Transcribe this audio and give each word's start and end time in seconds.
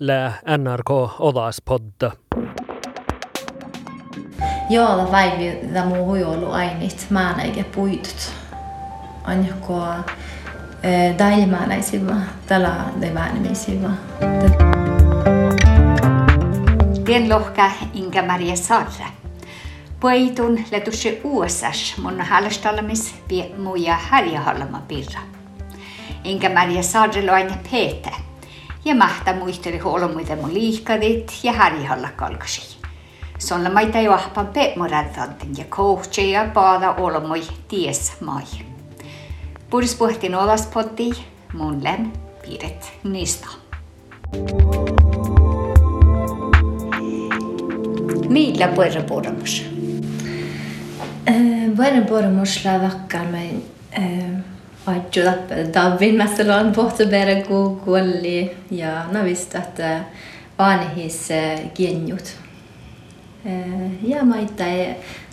le 0.00 0.32
NRK 0.58 0.90
Odaspodda. 1.18 2.10
Joo, 4.70 5.06
päivi 5.10 5.58
tämä 5.72 5.96
huijolu 5.96 6.50
ainit 6.50 7.06
määnäike 7.10 7.64
puidut. 7.64 8.32
Anjako 9.24 9.82
dailmäänäisiva, 11.18 12.14
tällä 12.46 12.74
deväänimisiva. 13.00 13.90
Tien 17.04 17.28
lohka 17.28 17.70
Inga 17.94 18.22
Maria 18.22 18.56
Sarre. 18.56 19.06
Puitun 20.00 20.58
letusse 20.70 21.20
USS 21.24 21.98
mun 22.02 22.20
halastallamis 22.20 23.14
vie 23.28 23.50
muja 23.58 23.96
harjahallama 24.10 24.82
pirra. 24.88 25.20
Inga 26.24 26.48
Maria 26.48 26.82
Sarre 26.82 27.26
loine 27.26 27.58
Peete. 27.70 28.21
Ja 28.84 28.94
mahta 28.94 29.32
muisteli 29.32 29.78
huolomuita 29.78 30.36
mun 30.36 30.54
liikadit 30.54 31.32
ja 31.42 31.52
harjahalla 31.52 32.08
kalkasi. 32.16 32.76
Sonla 33.38 33.70
maita 33.70 34.00
jo 34.00 34.12
ahpan 34.12 34.46
peemuraddantin 34.46 35.56
ja 35.58 35.64
kohtse 35.68 36.22
ja 36.22 36.48
paada 36.54 36.90
olomoi 36.92 37.42
ties 37.68 38.12
mai. 38.20 38.42
Puris 39.70 39.94
puhtiin 39.94 40.34
olaspoddi 40.34 41.10
mun 41.52 41.84
lem 41.84 42.12
piiret 42.42 42.92
niistä. 43.04 43.46
Millä 48.28 48.68
puhuta 48.68 49.00
puhumus? 49.08 49.64
Vuoden 51.76 52.06
puhumusla 52.06 52.70
vakkar 54.86 55.24
mig 55.48 55.58
Ajo 55.58 55.72
Davin 55.74 56.16
mässällä 56.16 56.72
pohti 56.74 57.06
bere 57.06 57.42
kuolli 57.42 58.56
ja 58.70 59.04
no 59.12 59.24
visst 59.24 59.54
att 59.54 59.80
vanhis 60.58 61.28
genjut. 61.74 62.36
Ja 64.02 64.24
maita 64.24 64.64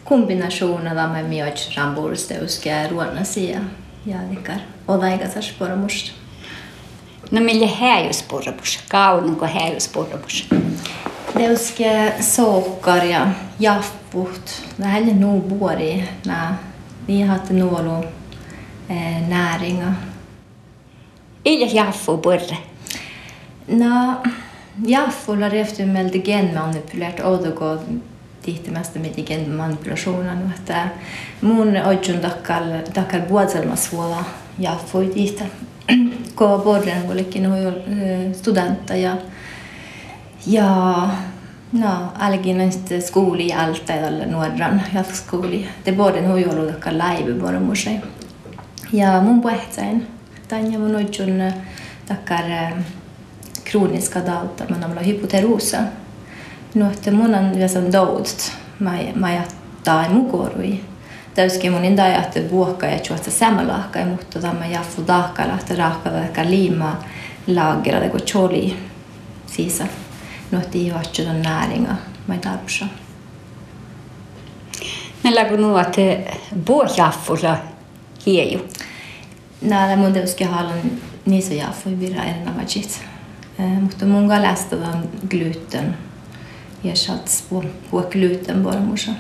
kombinationilla 0.03 1.08
med 1.08 1.30
mjöch 1.30 1.78
rambursteuska 1.78 2.88
ruonasia 2.89 3.59
ja 4.06 4.17
vikar 4.30 4.59
odaigasas 4.88 5.52
puhumus. 5.59 6.13
No 7.31 7.41
millä 7.41 7.67
häjyspormus? 7.67 8.80
Kaununko 8.88 9.45
häjyspormus? 9.45 10.50
Deuske 11.38 12.13
sokkar 12.19 13.06
ja 13.06 13.28
jaffut. 13.58 14.61
Det 14.78 14.86
här 14.86 15.02
är 15.02 15.13
nog 15.13 15.41
bori 15.44 16.03
Eh, 18.89 19.29
näring. 19.29 19.77
Och... 19.77 19.93
Ilja 21.43 21.67
Jaffo 21.67 22.17
Burre? 22.17 22.57
Nå, 23.65 24.15
Jaffo 24.85 25.35
har 25.35 25.53
efter 25.53 25.85
med 25.85 26.25
genmanipulerat 26.25 27.19
och 27.19 27.43
då 27.43 27.51
går 27.51 27.79
dit 28.45 28.65
det 28.65 28.71
mesta 28.71 28.99
med 28.99 29.27
genmanipulationen. 29.27 30.51
Mun 31.39 31.77
ojun 31.77 32.21
dakkal, 32.21 32.79
dakkal 32.95 33.21
vuodelma 33.29 33.75
suola 33.75 34.25
Jaffo 34.55 35.01
dit. 35.01 35.43
Kun 36.35 36.63
Burren 36.63 37.11
olikin 37.11 38.33
studenta 38.33 38.97
ja, 38.97 39.17
ja 40.43 41.09
No, 41.71 41.87
algin 42.19 42.61
on 42.61 42.71
sitten 42.71 43.01
skuuli 43.01 43.53
alta 43.53 43.93
ja 43.93 44.25
nuoran 44.25 44.81
jatkoskouli. 44.93 45.67
Te 45.83 45.97
vuoden 45.97 46.31
huijoluudakkaan 46.31 46.97
laivi 46.97 47.41
vuoden 47.41 47.61
musein. 47.61 48.03
ja 48.93 49.21
mun 49.21 49.41
puhetain. 49.41 50.07
Tanja 50.47 50.79
mun 50.79 50.95
oitsun 50.95 51.41
äh, 51.41 51.53
takkar 52.07 52.51
ähm, 52.51 52.79
kroniska 53.63 54.19
dauta, 54.25 54.63
men 54.69 54.83
amla 54.83 55.01
hypoterusa. 55.01 55.77
Nu 56.75 56.85
että 56.85 57.11
mun 57.11 57.35
on 57.35 57.59
jäsen 57.59 57.91
doudst, 57.91 58.51
mä 59.15 59.33
jättää 59.33 60.09
mukorui. 60.09 60.79
Täyski 61.33 61.69
mun 61.69 61.85
inda 61.85 62.07
jätte 62.07 62.51
vuokka 62.51 62.85
ja 62.85 62.99
juotsa 63.09 63.31
sämälahkai, 63.31 64.05
mutta 64.05 64.25
tota, 64.29 64.47
tämä 64.47 64.66
jaffu 64.66 65.07
dahka 65.07 65.47
lähtee 65.47 65.78
rahka 65.78 66.11
vaikka 66.11 66.45
liimaa 66.45 67.03
lagrade 67.47 68.09
kun 68.09 68.22
choli 68.22 68.78
sisä. 69.45 69.88
Nu 70.51 70.59
että 70.59 70.78
juotsa 70.78 71.29
on 71.29 71.41
näringa, 71.41 71.95
mä 72.28 72.38
tapsa. 72.38 72.85
Näillä 75.23 75.45
kun 75.45 75.61
nuote 75.61 76.31
vuokjaffusla 76.67 77.57
kiejuu. 78.25 78.67
Mun 79.97 80.14
täyski 80.14 80.44
haluan 80.44 80.92
niissä 81.25 81.53
jaffu 81.53 81.90
virra 82.00 82.24
erinomaisesti. 82.24 83.00
Mutta 83.81 84.06
mun 84.06 84.30
lästä 84.30 84.75
on 84.75 85.09
gluten. 85.30 85.97
Ja 86.84 86.96
sats 86.96 87.44
på 87.92 88.03
gluten 88.12 88.64
bara 88.64 88.80
morsa. 88.80 89.12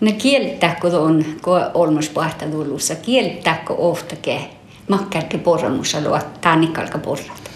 No 0.00 0.12
kieltäkö 0.18 1.00
on, 1.00 1.24
kun 1.42 1.60
olmus 1.74 2.08
pahta 2.08 2.44
tullussa, 2.46 2.94
kieltäkö 2.94 3.72
ohtake 3.72 4.50
makkarke 4.88 5.38
porramussa 5.38 6.00
luot 6.00 6.40
tannikalka 6.40 6.98
porrat? 6.98 7.50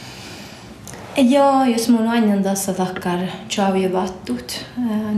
Joo, 1.16 1.64
jos 1.64 1.88
mun 1.88 2.08
aina 2.08 2.42
tässä 2.42 2.72
takkar 2.72 3.18
chavi 3.48 3.92
vattut. 3.92 4.66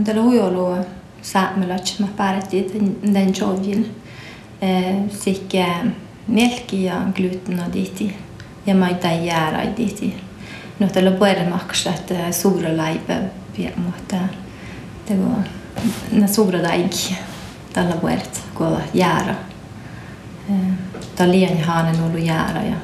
Tällä 0.03 0.21
huijolu 0.21 0.75
säämälät, 1.21 1.95
mä 1.99 2.07
päätettiin 2.17 2.99
den 3.13 3.33
chavin. 3.33 3.95
Sikke 5.09 5.65
melki 6.27 6.83
ja 6.83 7.01
gluten 7.15 7.59
och 7.59 7.73
diti. 7.73 8.15
Ja 8.65 8.75
mä 8.75 8.89
ei 8.89 9.25
jäädä 9.25 9.77
diti. 9.77 10.15
No 10.79 10.87
tällä 10.87 11.11
puolella 11.11 11.49
maksaa, 11.49 11.93
että 11.93 12.31
suura 12.31 12.77
laiva 12.77 13.13
mutta 13.57 14.15
det 15.07 15.15
går 15.15 15.43
när 16.11 16.27
stora 16.27 16.63
daig 16.63 16.91
tällä 17.73 17.95
puolella 17.95 18.23
kun 18.55 18.77
jäädä. 18.93 19.35
Tällä 21.15 21.33
liian 21.33 21.61
haanen 21.61 22.03
ollut 22.03 22.25
jäädä 22.25 22.61
ja 22.61 22.75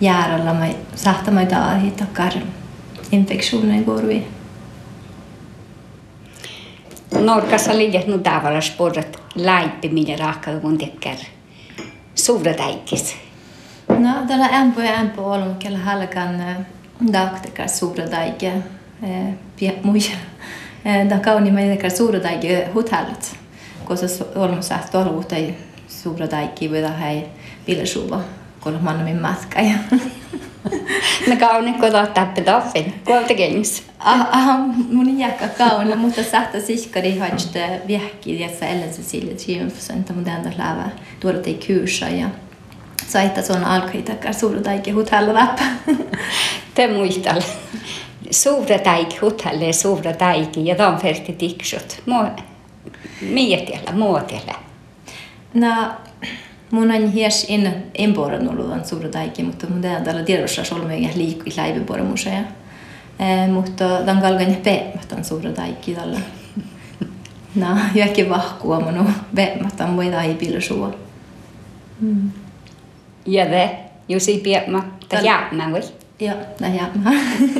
jäädällä 0.00 0.54
mä 0.54 0.68
sahta 0.94 1.30
mä 1.30 1.46
taahi 1.46 1.90
takkar 1.90 2.32
infektionen 3.12 3.84
går 3.84 4.06
vi. 4.06 4.26
Norkassa 7.20 7.78
liian 7.78 8.02
nu 8.06 8.18
tavalla 8.18 8.60
sporrat 8.60 9.18
laippi 9.34 9.88
minä 9.88 10.16
rahkaa 10.16 10.60
kun 10.60 10.78
tekkär 10.78 11.16
suura 12.26 12.58
daigis. 12.58 13.16
No, 13.88 14.10
tällä 14.28 14.46
ämpö 14.46 14.84
ja 14.84 14.92
ämpö 14.92 15.22
on 15.22 15.56
kellä 15.58 15.78
halkan 15.78 16.66
daktekar 17.12 17.68
suura 17.68 18.10
daige 18.10 18.52
muja. 19.82 20.16
Da 21.10 21.18
kauni 21.18 21.52
suura 21.96 22.22
daige 22.22 22.68
hotellet. 22.74 23.36
Koska 23.84 24.06
ollut 24.94 25.32
ei 25.32 25.54
suura 25.88 26.30
daige 26.30 26.70
vielä 26.70 26.90
hei 26.90 27.24
bilasuva. 27.66 28.20
Kun 28.66 28.78
man 28.82 29.04
min 29.04 29.22
matka 29.22 29.60
ja. 29.60 29.78
No 31.28 31.36
kauni 31.36 31.72
kun 31.72 31.96
ottaa 31.96 32.26
pedoffin. 32.26 32.94
Kuolta 33.04 33.34
kengs. 33.34 33.82
Ah, 33.98 34.58
mun 34.92 35.18
jäkka 35.18 35.48
kauna, 35.48 35.96
mutta 35.96 36.22
sahta 36.22 36.60
siskari 36.60 37.18
hajte 37.18 37.80
viehki 37.86 38.40
ja 38.40 38.48
sä 38.60 38.66
ellen 38.66 38.90
Cecilia 38.90 39.34
Triumfsen, 39.36 39.96
mutta 39.96 40.12
mun 40.12 40.28
enda 40.28 40.50
lävä 40.58 40.90
tuoda 41.20 41.38
tei 41.38 41.60
kursa 41.66 42.08
ja 42.08 42.28
saita 43.06 43.42
son 43.42 43.64
alkaitakar 43.64 44.34
suura 44.34 44.64
daige 44.64 44.90
hotellräppa. 44.90 45.62
Te 46.74 46.86
muistal. 46.86 47.40
Suura 48.30 48.78
taik 48.78 49.22
hotelli 49.22 49.72
suura 49.72 50.12
taiki 50.12 50.66
ja 50.66 50.74
tämän 50.74 50.98
ferti 50.98 51.32
tiksut. 51.32 52.02
Mietellä, 53.20 53.92
muotella. 53.92 54.54
No, 55.54 55.90
mun 56.70 56.90
on 56.90 57.12
hies 57.12 57.46
in 57.48 57.72
inboran 57.98 58.48
ollut 58.48 58.72
on 58.72 58.84
suura 58.84 59.12
daigi, 59.12 59.42
mutta 59.42 59.66
mun 59.66 59.80
tehdään 59.80 60.04
tällä 60.04 60.22
tiedossa 60.22 60.64
solmia 60.64 61.08
ja 61.08 61.08
liikkui 61.16 61.52
läivibora 61.56 62.04
musea. 62.04 62.38
Eh, 62.38 63.48
mutta 63.48 63.84
tämän 64.04 64.22
kalkan 64.22 64.56
peemätän 64.64 65.24
suura 65.24 65.50
daigi 65.56 65.94
tällä. 65.94 66.20
No, 67.54 67.66
jäkki 67.94 68.28
vahkua 68.28 68.80
mun 68.80 69.12
peemätän 69.34 69.96
voi 69.96 70.10
tai 70.10 70.34
pilsua. 70.34 70.94
Mm. 72.00 72.30
Ja 73.26 73.50
det, 73.50 73.70
jos 74.08 74.28
ei 74.28 74.38
piemä, 74.38 74.82
tai 75.08 75.24
jäämä 75.24 75.72
vai? 75.72 75.80
Joo, 76.20 76.36
det 76.60 76.74
jäämä. 76.76 77.12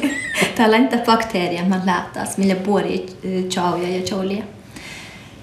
Täällä 0.56 0.76
on 0.76 0.88
bakteerier 1.06 1.64
man 1.64 1.82
lätas, 1.87 2.38
millä 2.38 2.55
puoli 2.55 3.06
chauja 3.49 3.88
ja 3.88 4.02
cholia. 4.02 4.44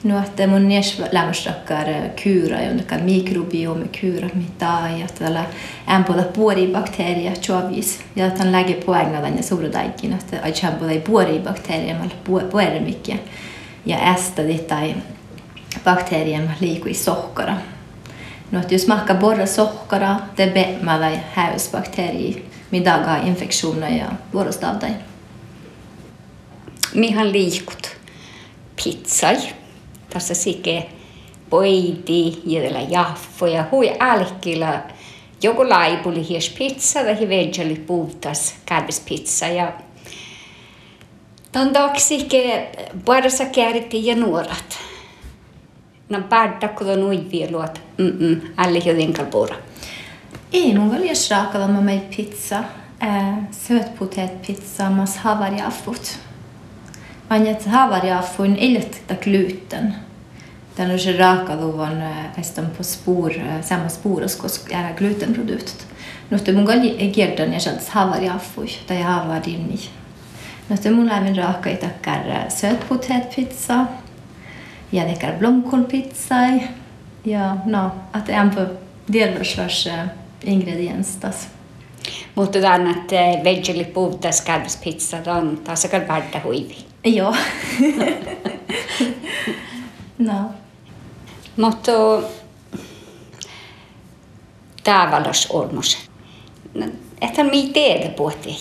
nuorten 0.03 0.49
mun 0.49 0.61
mies 0.61 1.01
lämmösrakkar 1.11 1.89
eh, 1.89 2.11
kyyra, 2.23 2.61
jonnekä 2.61 2.97
mikrobiomi 2.97 3.87
kyyra, 3.87 4.29
mitä 4.33 4.77
ajat, 4.77 5.15
tällä 5.19 5.45
ämpöllä 5.89 6.23
puolibakteeria, 6.23 7.31
chovis, 7.31 7.99
ja 8.15 8.29
tämän 8.29 8.51
lääke 8.51 8.73
poengatan 8.73 9.37
ja 9.37 9.43
suurudaikin, 9.43 10.13
että 10.13 10.39
aitsi 10.43 10.65
ämpöllä 10.65 11.01
puolibakteeria, 11.01 11.95
mä 11.95 12.05
puolimikkiä, 12.51 13.17
ja 13.85 13.97
ästädi 13.97 14.57
tai 14.57 14.95
bakteeria 15.83 16.39
mä 16.39 16.53
liikui 16.59 16.93
sohkara. 16.93 17.57
No, 18.51 18.59
että 18.59 18.73
jos 18.73 18.87
mahka 18.87 19.13
borra 19.13 19.45
sohkara, 19.45 20.15
te 20.35 20.47
bemällä 20.47 21.11
häysbakteeria, 21.33 22.41
mitä 22.71 22.99
kaa 23.05 23.17
infektioner 23.17 23.91
ja 23.91 24.11
vuorostavtain. 24.33 24.95
Mihan 26.93 27.31
liikut? 27.31 27.97
Pizzai. 28.83 29.62
Tässä 30.13 30.33
sike 30.33 30.89
poiti 31.49 32.41
ja 32.45 32.81
jaffu 32.89 33.45
ja 33.45 33.65
hui 33.71 33.95
alkilla 33.99 34.73
joku 35.43 35.69
laipuli 35.69 36.29
hies 36.29 36.49
pizza 36.49 36.99
ja 36.99 37.15
hi 37.15 37.27
puutas 37.87 38.55
pizza 39.05 39.47
ja 39.47 39.73
Tandaksi 41.51 42.23
ke 42.23 42.71
parassa 43.05 43.45
kääritti 43.45 44.05
ja 44.05 44.15
nuorat. 44.15 44.77
No 46.09 46.21
päädä 46.29 46.67
kun 46.67 46.89
on 46.89 47.03
uiviluot. 47.03 47.81
Mm-mm, 47.97 48.41
alle 48.57 48.77
joten 48.77 49.13
kalpura. 49.13 49.55
Ei 50.53 50.77
mun 50.77 50.91
välillä 50.91 51.13
raakalla 51.31 51.67
mä 51.67 51.81
mei 51.81 52.01
pizza. 52.15 52.63
Äh, 53.03 53.37
sötpotetpizza 53.51 54.89
mas 54.89 55.19
Annat 57.27 57.65
äh, 57.65 57.71
havar 57.71 57.97
äh, 57.97 58.03
eh, 58.03 58.09
jag 58.09 58.29
funnit 58.29 58.61
iltkta 58.61 59.15
gluten. 59.23 59.93
Den 60.75 60.91
är 60.91 61.17
raka 61.17 61.55
luvan 61.55 62.01
estan 62.35 62.65
på 62.77 62.83
spår, 62.83 63.61
samma 63.63 63.89
spår 63.89 64.23
och 64.23 64.71
är 64.73 64.93
glutenprodukt. 64.97 65.87
Något 66.29 66.47
mun 66.47 67.13
kiertän 67.13 67.53
ja 67.53 67.59
sieltä 67.59 67.91
havar 67.91 68.21
jag 68.21 68.41
funnit, 68.41 68.87
tai 68.87 69.01
havar 69.01 69.41
dinni. 69.45 69.79
Något 70.67 70.83
mun 70.85 71.09
även 71.09 71.35
raka 71.35 71.71
i 71.71 71.75
tackar 71.75 72.29
äh, 72.29 72.49
sötpotätpizza, 72.49 73.87
jag 74.89 75.07
läcker 75.07 75.37
blomkålpizza, 75.39 76.59
ja, 77.23 77.57
no, 77.65 77.91
att 78.11 78.25
det 78.25 78.33
är 78.33 78.41
en 78.41 78.55
på 78.55 78.65
delvis 79.05 79.57
vars 79.57 79.87
ingrediens. 80.41 81.19
Tas. 81.21 81.47
Mutta 82.33 82.61
tämän, 82.61 82.87
että 82.87 83.43
vegeli 83.43 83.85
puhutaan 83.85 84.33
skalvis 84.33 84.75
pizza, 84.75 85.17
on 85.37 85.57
taas 85.63 85.85
aika 85.85 86.07
varta 86.07 86.39
huivi. 86.43 86.92
Ja. 87.05 87.33
no. 90.17 90.51
Mutta 91.57 91.91
tämä 94.83 95.11
valos 95.11 95.47
olmus. 95.49 95.97
Että 97.21 97.43
mi 97.43 97.69
teitä 97.73 98.09
puhuttiin? 98.09 98.57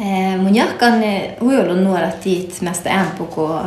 Eh, 0.00 0.38
mun 0.38 0.54
jahkan 0.54 0.92
huijollun 1.40 1.84
nuoret 1.84 2.20
tiit 2.20 2.60
mästä 2.60 2.94
ämpuko 2.94 3.60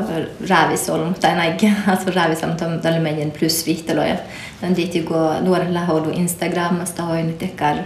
räävisolmu, 0.50 1.06
mutta 1.06 1.28
en 1.28 1.40
aika, 1.40 1.68
alltså 1.88 2.12
räävisolmu 2.12 2.56
on 2.62 2.80
tällä 2.80 3.00
meidän 3.00 3.32
plusvihtelöjä. 3.32 4.18
Tämän 4.62 4.76
tiitti 4.76 5.02
kun 5.02 5.18
nuorella 5.42 5.86
hoidu 5.86 6.10
Instagramasta 6.10 7.04
hoinut 7.04 7.44
ehkä 7.44 7.78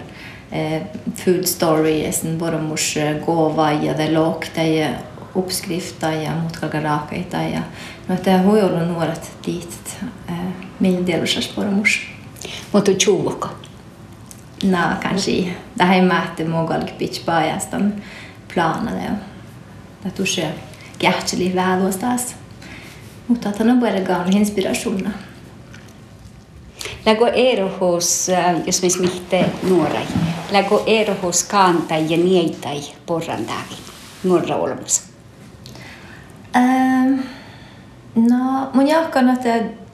eh, 0.51 0.81
food 1.15 1.43
story, 1.43 2.11
sen 2.11 2.37
boromors 2.37 2.97
eh, 2.97 3.25
gåva 3.25 3.71
ja 3.71 3.97
det 3.97 4.13
låg 4.13 4.45
det 4.55 5.12
uppskrift 5.35 5.99
tai 5.99 6.23
ja 6.23 6.31
mutkalgaraakai 6.31 7.23
tai 7.23 7.53
ja 7.53 7.61
noita 8.07 8.37
huijulun 8.37 8.87
nuoret 8.87 9.31
eh, 9.47 10.35
min 10.79 10.93
mildelusas 10.95 11.47
pormus. 11.47 11.99
Mutta 12.71 12.91
chuuka. 12.91 13.49
Nää 14.63 14.97
kanske. 15.01 15.31
Det 15.77 15.83
här 15.83 15.97
är 15.97 16.01
mätte 16.01 16.45
mogalk 16.45 16.97
pitch 16.97 17.25
bajastan 17.25 17.81
alltså 17.83 18.01
planade. 18.47 19.17
Det 20.03 20.09
tusche 20.09 20.51
gärtseli 20.99 21.55
väluostas. 21.55 22.35
Mutta 23.27 23.49
att 23.49 23.57
han 23.57 23.69
har 23.69 23.77
börjat 23.77 24.07
gav 24.07 24.31
inspirationer. 24.31 25.11
Lägå 27.05 27.27
erohus, 27.27 28.29
jos 28.65 28.81
me 28.81 28.89
smihte 28.89 29.45
nuorai, 29.61 30.05
lägå 30.51 30.83
erohus 30.87 31.43
kaantai 31.43 32.05
ja 32.09 32.17
nietai 32.17 32.83
porran 33.05 33.45
tääkin 33.45 33.77
nuorra 34.23 34.55
olemassa. 34.55 35.12
No, 38.15 38.69
mun 38.73 38.87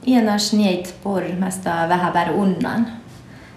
ienas 0.06 0.52
nieit 0.52 0.94
porr 1.02 1.24
mesta 1.38 1.88
vähän 1.88 2.12
bär 2.12 2.30
unnan. 2.32 2.86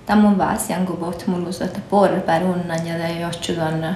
Tämä 0.06 0.22
mun 0.22 0.38
vaas 0.38 0.70
janku 0.70 0.94
bort 0.94 1.28
mullus, 1.28 1.62
että 1.62 1.80
porr 1.90 2.22
bär 2.26 2.44
unnan 2.44 2.88
ja 2.88 2.94
är 2.94 3.22
jotsudan 3.22 3.96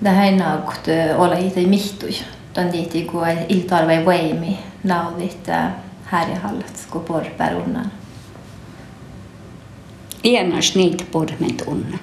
det 0.00 0.10
här 0.10 0.32
naukt 0.32 0.88
olla 1.16 1.34
hit 1.34 1.56
i 1.56 1.66
mihtui. 1.66 2.16
Ton 2.52 2.72
diiti 2.72 3.04
kun 3.04 3.28
iltarve 3.48 4.04
voimi 4.04 4.58
naudit 4.84 5.48
härjahallat 6.04 6.86
kun 6.90 7.04
porpär 7.04 7.56
unnan. 7.56 7.90
Ienas 10.24 10.74
niitä 10.74 11.04
porment 11.12 11.62
unnan. 11.66 12.00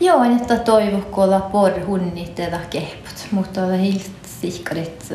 Joo, 0.00 0.24
että 0.24 0.56
toivokkolla 0.56 1.40
por 1.40 1.70
hunnit 1.86 2.38
ja 2.38 2.58
kehput, 2.70 3.26
mutta 3.30 3.62
on 3.62 3.78
helt 3.78 4.10
sicherheit. 4.40 5.12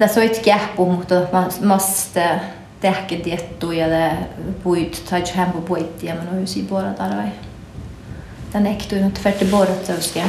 Das 0.00 0.14
sollte 0.14 0.40
gäbung 0.40 1.04
man 1.32 1.50
måste 1.64 2.40
tähkä 2.80 3.16
tiettyjä 3.16 4.16
puit 4.62 5.02
tai 5.10 5.22
hämpö 5.34 5.60
puittia 5.60 6.14
man 6.14 6.38
olisi 6.38 6.62
bora 6.62 6.92
tarvai. 6.92 7.28
Tän 8.52 8.66
ektuin 8.66 9.04
on 9.04 9.12
tvärt 9.12 9.50
bora 9.50 9.74
tövske. 9.86 10.22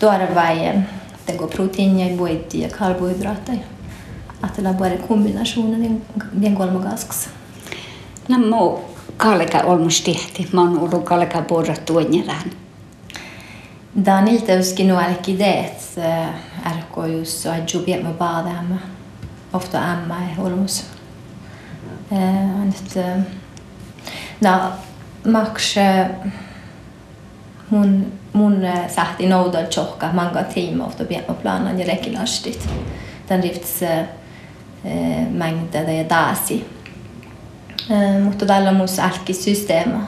Tuoda 0.00 0.26
det 1.26 1.36
går 1.36 1.48
proteiiner 1.48 2.12
i 2.12 2.16
puittia 2.16 2.68
ja 2.68 2.76
karbohydraatteja. 2.76 3.58
Att 4.42 4.56
det 4.56 4.74
bara 4.78 4.96
kombinationen 5.08 6.02
den 6.32 6.54
går 6.54 6.70
man 6.70 6.82
gasks. 6.82 7.28
Nämä 8.28 8.56
kalka 9.16 9.58
olmus 9.58 10.00
tehti. 10.00 10.48
Mä 10.52 10.60
oon 10.60 10.78
ollut 10.78 11.04
kalka 11.04 11.42
bora 11.42 11.74
tuonjärään. 11.86 12.50
Tämä 14.04 14.18
on 14.18 14.28
iltäyskin 14.28 14.88
nuolekin 14.88 15.38
teet 15.38 15.98
ärkoius 16.70 17.44
ja 17.44 17.52
ajubia 17.52 18.02
mä 18.02 18.10
paadaamme. 18.10 18.74
Ofta 19.52 19.78
ämmä 19.78 20.14
ja 20.14 20.44
ulmus. 20.44 20.84
Eh, 22.12 22.64
Nyt, 22.64 22.96
eh, 22.96 23.24
no, 24.40 24.72
maks 25.32 25.74
mun, 27.70 27.94
eh, 27.94 28.12
mun 28.32 28.56
sähti 28.88 29.26
noudal 29.28 29.64
tjohka 29.64 30.12
manga 30.12 30.42
tiima 30.42 30.86
ofta 30.86 31.04
biemma 31.04 31.34
planan 31.34 31.78
ja 31.80 31.86
rekilastit. 31.86 32.68
Den 33.28 33.42
rifts 33.42 33.80
mängde 35.30 35.86
det 35.86 36.08
dasi. 36.10 36.70
Mutta 38.24 38.46
tällä 38.46 38.72
mun 38.72 38.88
sähki 38.88 39.34
systeema, 39.34 40.06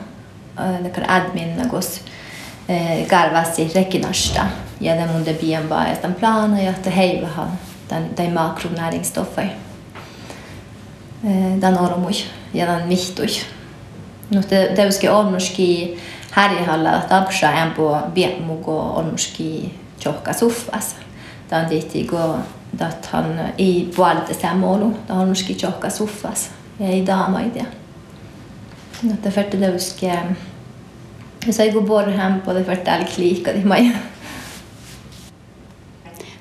admin, 1.08 1.68
kun 1.70 1.82
karvasi 3.10 3.72
rekinastaa 3.74 4.48
ja 4.80 4.94
der 4.94 5.60
bara 5.68 5.92
ist 5.92 6.04
am 6.04 6.14
Plan, 6.14 6.56
ja 6.56 6.72
der 6.72 6.96
Heibe 6.96 7.36
hat, 7.36 7.48
dann 7.88 8.14
der 8.14 8.30
Makronäringsstoffe. 8.30 9.42
Dann 11.60 11.76
oromuj, 11.76 12.24
ja 12.52 12.66
dann 12.66 12.88
mich 12.88 13.14
durch. 13.14 13.44
Noh, 14.30 14.44
te, 14.44 14.72
teuski 14.76 15.08
olnuski 15.08 15.98
härjihalla 16.30 17.00
tapsa 17.08 17.50
ämpo 17.52 17.98
viemugo 18.14 18.92
olnuski 18.96 19.74
tjohka 19.98 20.32
suffas. 20.32 20.94
Ta 21.48 21.56
on 21.56 21.66
tihti, 21.66 22.04
kun 22.04 22.44
han 23.12 23.40
ei 23.58 23.90
puolta 23.96 24.34
samoolu, 24.34 24.96
ta 25.06 25.14
olnuski 25.14 25.54
tjohka 25.54 25.90
suffas 25.90 26.50
Det 26.78 26.86
ei 26.86 27.06
daamaita. 27.06 27.64
No, 29.02 29.12
Jag 29.24 29.32
färte 29.32 29.56
teuski, 29.56 30.06
ja 30.06 31.52
sai 31.52 31.72
kun 31.72 31.84
borhän, 31.84 32.40
po 32.44 32.52
te 32.52 32.64
färte 32.64 32.90
älk 32.90 33.18
liikadi 33.18 33.64
maja. 33.64 33.90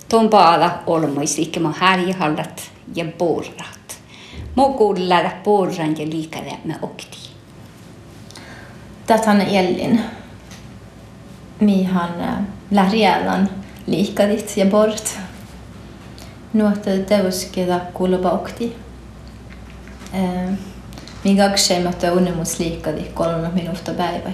Tuon 0.09 0.29
paala 0.29 0.83
olmoisi, 0.87 1.51
mä 1.59 1.73
härjehallat 1.77 2.71
ja 2.95 3.05
borrat. 3.17 3.99
Må 4.55 4.73
kuulla 4.73 5.31
borran 5.43 5.97
ja 5.97 6.05
liikade 6.09 6.57
med 6.65 6.75
okti. 6.81 7.17
Tähän 9.07 9.41
Elin. 9.41 10.01
Mihan 11.59 12.47
lähriälan 12.71 13.49
liikadit 13.87 14.57
ja 14.57 14.65
bort. 14.65 15.19
Nuotta 16.53 16.89
teuskeda 17.07 17.79
kulbaukti. 17.93 18.75
Mikä 21.23 21.49
kseimättä 21.49 22.13
unnemus 22.13 22.59
liikadi 22.59 23.03
kolme 23.03 23.49
minuuttia 23.53 23.93
päivä. 23.93 24.29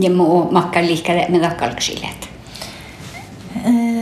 Ja 0.00 0.10
muu 0.10 0.52
makka 0.52 0.80
liikade 0.80 1.26
med 1.28 1.42
dakalksilet. 1.42 2.37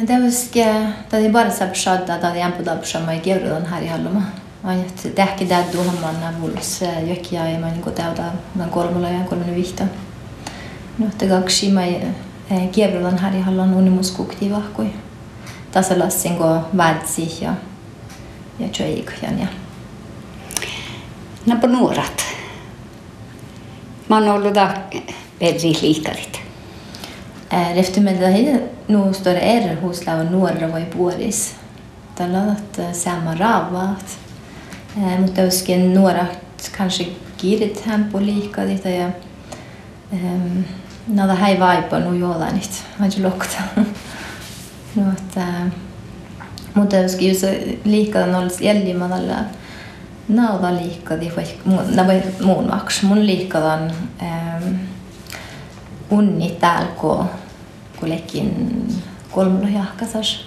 Teuske, 0.07 0.67
tämä 1.09 1.29
bara 1.33 1.51
sabshadda, 1.51 2.19
tämä 2.19 2.47
on 2.47 2.53
på 2.53 2.65
dabshama 2.65 3.13
i 3.13 3.21
Geurudan 3.21 3.67
här 3.67 3.83
i 3.83 3.87
Halloma. 3.87 4.23
Ainult 4.65 5.15
tehki 5.15 5.47
täytyy 5.47 5.81
hamman 5.81 6.35
mullus 6.41 6.81
jokia 7.07 7.51
ja 7.51 7.59
mä 7.59 7.71
niinku 7.71 7.91
täytä 7.91 8.23
tämän 8.53 8.71
kolmulla 8.71 9.09
ja 9.09 9.25
kolmen 9.25 9.55
vihta. 9.55 9.85
No, 10.99 11.07
te 11.19 11.29
kaksi 11.29 11.71
mä 11.71 11.83
kievrulan 12.73 13.19
här 13.19 13.37
i 13.37 13.41
Halland 13.41 13.75
unimuskukti 13.75 14.51
vahkui. 14.51 14.87
Tasalassin 15.71 16.37
ko 16.37 16.61
vädsi 16.77 17.39
ja 17.41 17.55
ja 18.59 18.69
tjöikjan 18.69 19.39
ja. 19.39 19.47
På 21.61 21.67
nuorat. 21.67 22.25
Mä 24.09 24.17
oon 24.17 24.29
ollut 24.29 24.55
da 24.55 24.75
perri 25.39 25.75
Eh, 27.51 27.79
Efter 27.79 28.01
Medahid 28.01 28.59
nu 28.87 29.13
står 29.15 29.31
det 29.31 29.41
R 29.41 29.77
hos 29.83 30.07
Lava 30.07 30.23
Norra 30.23 30.67
var 30.67 30.79
i 30.79 30.87
Boris. 30.97 31.57
Det 32.17 32.23
är 32.23 32.55
Tällä 32.73 32.93
sama 32.95 33.35
raavat. 33.35 34.19
Mutta 35.19 35.43
joskin 35.43 35.95
några 35.95 36.27
kanske 36.77 37.07
kiirit 37.37 37.81
hämpu 37.81 38.19
liikadita 38.19 38.91
ja 38.91 39.11
det 40.11 40.63
nada 41.07 41.35
hei 41.35 41.59
vaipa 41.59 41.99
nu 41.99 42.19
gjorde 42.19 42.45
eh, 42.45 42.49
jag 42.49 42.57
inte 42.57 42.69
det. 42.69 42.97
Jag 42.97 43.05
har 43.05 43.15
jolanit. 43.15 43.17
Mä 43.17 43.17
en 43.17 43.23
lokta. 43.23 43.63
no, 44.95 45.13
että, 45.13 45.71
mutta 46.73 46.97
joskin 46.97 47.29
just 47.29 47.45
liikada 47.85 48.27
nollis 48.27 48.61
jäljimadalla. 48.61 49.45
Nada 50.27 50.71
liikadi, 50.71 51.31
nada 51.65 52.21
muun 52.41 52.67
maks. 52.67 53.03
Mun 53.03 53.27
liikadan 53.27 53.91
äh, 54.19 54.46
eh, 54.46 54.46
unni 56.11 56.51
täällä 56.61 56.89
ko 56.97 57.27
ko 58.01 58.09
lekin 58.09 58.89
kolmella 59.31 59.69
jahkasas 59.69 60.47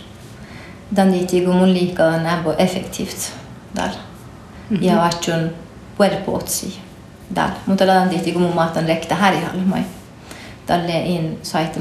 dan 0.96 1.12
di 1.12 1.42
kun 1.46 1.56
mun 1.56 1.74
liikkadan 1.74 2.26
äbo 2.26 2.54
effektivt 2.58 3.34
dal 3.76 3.90
mm 3.90 4.78
-hmm. 4.78 4.84
ja 4.84 4.98
vatsun 4.98 5.50
puerpotsi 5.98 6.80
dal 7.36 7.50
mutta 7.66 7.86
dan 7.86 8.10
di 8.10 8.32
kun 8.32 8.42
mun 8.42 8.56
matan 8.56 8.86
rekta 8.88 9.16
här 9.16 9.34
i 9.34 9.40
hall 9.40 9.66
mai 9.66 9.84
dalle 10.68 11.00
in 11.06 11.40
saite 11.44 11.80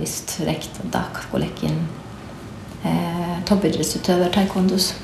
vist 0.00 0.40
rekta 0.46 0.80
dak 0.92 1.26
ko 1.32 1.38
lekin 1.38 1.88
eh 2.84 3.14
toppidrettsutøver 3.44 4.28
taekwondos. 4.30 4.94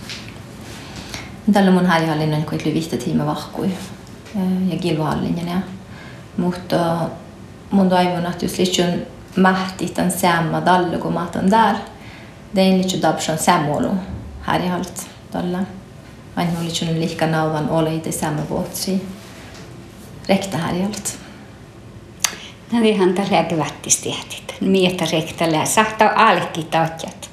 Tällä 1.53 1.71
mun 1.71 1.87
häihallin 1.87 2.35
on 2.35 2.43
kuitenkin 2.43 2.75
vihtä 2.75 2.97
tiima 2.97 3.27
vahkui. 3.27 3.71
Ja 4.69 4.79
kilvahallin 4.81 5.49
ja. 5.49 5.61
Mutta 6.37 7.09
mundoimun 7.71 8.27
atusliciun 8.27 9.07
mahtitan 9.37 10.11
seamma 10.11 10.61
dallugu 10.61 11.11
matan 11.11 11.51
där. 11.51 11.77
Det 12.53 12.61
är 12.61 12.79
lite 12.79 12.97
dabshan 12.97 13.39
samolu 13.39 13.91
här 14.43 14.61
i 14.61 14.67
halt 14.67 15.09
dalla. 15.33 15.65
Aina 16.35 16.61
oli 16.61 16.71
sinun 16.71 17.01
lihka 17.01 17.27
nauvan 17.27 17.69
och 17.69 17.93
itse 17.93 18.13
samma 18.13 18.43
vuotsi. 18.49 19.01
Rekta 20.27 20.57
här 20.59 20.75
i 20.75 20.83
halt. 20.83 21.19
No 22.71 22.83
ihan 22.83 23.15
tällä 23.15 23.45
kvättistiehtit. 23.45 24.55
Mietä 24.61 25.05
rektällä 25.05 25.65
sahta 25.65 26.13
alki 26.17 26.63
tautjat. 26.63 27.31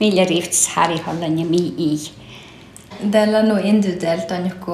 Millä 0.00 0.24
rifts 0.24 0.68
härihallan 0.68 1.38
ja 1.38 1.44
mi 1.44 1.74
i. 1.78 2.12
Tällä 3.10 3.38
on 3.38 3.58
individuellt 3.58 4.30
on 4.30 4.48
joku 4.48 4.72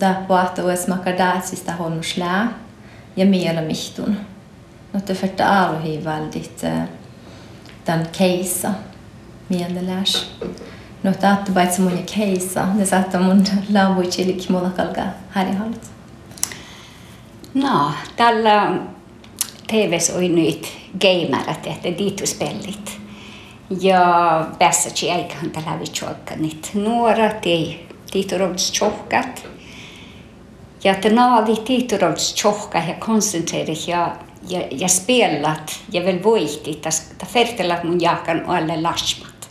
da 0.00 0.14
puhuttu, 0.28 0.68
että 0.68 0.88
makadatsista 0.88 1.72
honnuslää 1.72 2.63
ja 3.16 3.26
meillä 3.26 3.62
mihtun. 3.62 4.10
Eh, 4.10 4.16
no 4.92 5.00
te 5.00 5.14
färta 5.14 5.48
aaruhi 5.48 6.04
väldit 6.04 6.62
tämän 7.84 8.08
keissa 8.18 8.70
mielelläs. 9.48 10.30
No 11.02 11.12
te 11.12 11.26
aatte 11.26 11.52
paitsi 11.52 11.80
mun 11.80 12.04
keissa, 12.16 12.66
ne 12.74 12.86
saatte 12.86 13.18
mun 13.18 13.44
laavui 13.72 14.06
chilik 14.06 14.48
mulla 14.48 14.70
kalkaa 14.70 15.06
härihalut. 15.30 15.82
No, 17.54 17.92
tällä 18.16 18.78
TVs 19.66 20.10
oli 20.10 20.28
nyt 20.28 20.68
gamerät, 21.00 21.66
että 21.66 21.98
diituspelit. 21.98 23.00
Ja 23.80 24.46
vässätsi 24.60 25.10
eiköhän 25.10 25.50
tällä 25.50 25.80
vitsuokka 25.80 26.36
nyt 26.36 26.70
nuorat, 26.74 27.46
ei 27.46 27.88
diiturovitsuokkat. 28.12 29.46
Ja 30.84 30.92
että 30.92 31.10
naavi 31.10 31.56
tiiturovs 31.56 32.34
tjohka 32.34 32.78
ja 32.78 32.94
koncentreerit 32.94 33.88
ja, 33.88 34.16
ja, 34.48 34.60
ja 34.70 34.88
spelat 34.88 35.80
ja 35.92 36.04
väl 36.04 36.22
voitit. 36.24 36.82
Ta 37.18 37.26
fertelat 37.26 37.84
mun 37.84 38.00
jaakan 38.00 38.44
alle 38.46 38.82
lasmat. 38.82 39.50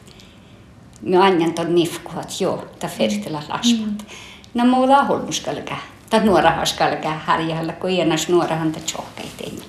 Mä 1.01 1.23
annan 1.23 1.53
ton 1.53 1.75
nifkuat, 1.75 2.41
joo, 2.41 2.63
ta 2.79 2.87
fertelat 2.87 3.49
lasmat. 3.49 3.87
Mm. 3.87 3.97
No 4.53 4.65
muuta 4.65 5.03
holmuskalka. 5.03 5.75
Ta 6.09 6.19
nuora 6.19 6.51
haskalka 6.51 7.09
harjalla, 7.09 7.73
kun 7.73 7.89
ienas 7.89 8.29
nuorahan 8.29 8.71
ta 8.71 8.79
tjohka 8.79 9.21
ei 9.39 9.59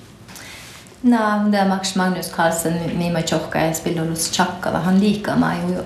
No, 1.01 1.51
det 1.51 1.57
är 1.57 1.69
Max 1.69 1.95
Magnus 1.95 2.31
Carlsen, 2.31 2.97
Mima 2.97 3.21
Tjokka, 3.21 3.65
jag 3.65 3.75
spelar 3.75 4.05
hos 4.05 4.31
Tjakkala. 4.31 4.79
Han 4.79 4.99
liker 4.99 5.35
mig 5.35 5.57
i 5.57 5.77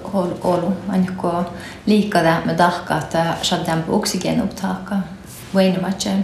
Olu. 0.41 0.71
Han 0.87 1.03
ikke 1.03 1.45
liker 1.83 2.23
det 2.23 2.35
med 2.45 2.57
dere 2.57 2.95
at 2.95 3.13
jeg 3.13 3.35
skjedde 3.43 3.81
på 3.85 3.97
oksygenopptaket. 3.97 5.18
Wayne-matchen 5.51 6.23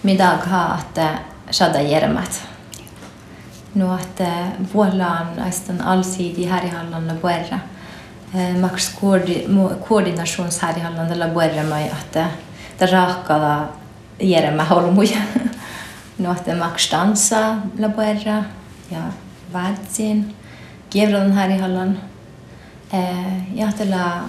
med 0.00 0.18
Dagha 0.18 0.58
att 0.58 0.98
eh, 0.98 1.10
Shada 1.50 1.82
Jermat. 1.82 2.48
Nu 3.72 3.84
att 3.84 4.20
eh, 4.20 4.46
Vuolan 4.72 5.38
aistan 5.46 5.80
allsidig 5.80 6.46
här 6.46 6.64
i 6.64 6.68
Halland 6.68 7.10
och 7.10 7.16
eh, 7.16 7.20
Borra. 7.20 7.60
Max 8.60 8.94
koordinations 9.86 10.58
här 10.58 10.76
i 10.76 10.80
Halland 10.80 11.12
eller 11.12 11.34
Borra 11.34 11.62
mig 11.62 11.90
att 11.90 12.12
det 12.78 12.86
rakala 12.86 13.64
Jerma 14.18 14.62
Holmuja. 14.62 15.22
Nu 16.16 16.28
att 16.28 16.58
Max 16.58 16.90
dansa 16.90 17.62
la 17.78 17.88
Borra. 17.88 18.44
Ja, 18.88 19.02
Vadsin. 19.52 20.34
Gevran 20.90 21.32
här 21.32 21.48
i 21.48 21.58
Halland. 21.58 21.94
Jag 23.54 23.68
att 23.68 23.86
la... 23.88 24.20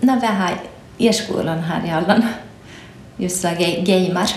När 0.00 0.20
vi 0.20 0.26
e-skolan 0.98 1.58
här 1.58 1.86
i 1.86 1.90
Allan. 1.90 2.22
Just 3.16 3.40
så 3.40 3.48
gamer. 3.82 4.34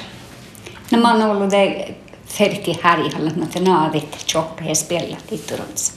När 0.89 0.99
man 0.99 1.21
håller 1.21 1.95
färdig 2.25 2.77
här 2.83 3.07
i 3.07 3.15
Allan, 3.15 3.43
att 3.43 3.61
nu 3.61 3.69
har 3.69 3.89
vi 3.89 4.03
tjocka 4.25 4.75
spel 4.75 5.17
lite 5.29 5.55
Det 5.57 5.91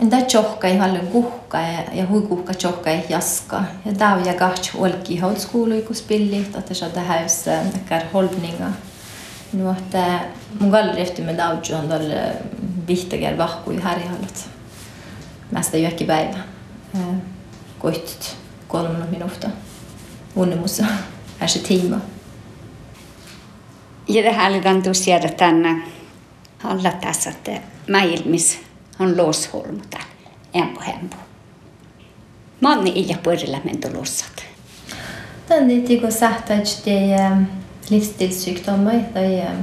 Entä 0.00 0.20
tjocka 0.20 0.68
ei 0.68 0.76
halua 0.76 1.00
kuhka 1.12 1.60
ja 1.94 2.06
huikuhka 2.06 2.54
tjocka 2.54 2.90
ei 2.90 3.04
jaska. 3.08 3.64
Ja 3.84 3.92
tää 3.94 4.14
on 4.14 4.24
jakahts 4.24 4.70
olki 4.74 5.18
holtskuului, 5.18 5.82
kun 5.82 5.96
spillit, 5.96 6.56
että 6.56 6.74
se 6.74 6.84
on 6.84 6.90
tähän 6.90 7.28
näkär 7.74 8.02
holbninga. 8.12 8.70
No, 9.52 9.70
että 9.70 10.20
mun 10.60 10.70
gallrehti 10.70 11.22
me 11.22 11.36
daudju 11.36 11.74
on 11.74 11.88
tälle 11.88 12.36
vihtager 12.86 13.38
vahkui 13.38 13.80
härjalat. 13.80 14.48
Mästä 15.50 15.76
jökki 15.76 16.04
päivä. 16.04 16.38
Koitut 17.78 18.36
kolme 18.68 19.04
minuuttia. 19.10 19.50
Se 21.46 21.58
tiima. 21.58 22.00
Ja 24.08 24.22
det 24.22 24.28
är 24.28 24.82
tosiaan 24.82 25.34
tänne 25.36 25.82
alla 26.64 26.90
tässä, 26.90 27.30
että 27.30 27.60
maailmissa 27.90 28.58
on 28.98 29.16
losholmuta 29.16 29.98
empo 30.54 30.80
hempo. 30.80 31.16
Manni 32.60 32.92
illa 32.94 33.16
puolella 33.22 33.60
mentolossat. 33.64 34.44
Tänne 35.48 35.80
tiko 35.80 36.10
sähtäjt 36.10 36.82
det 36.84 37.46
livsstilssykdommer. 37.90 39.04
Det 39.14 39.40
er 39.40 39.56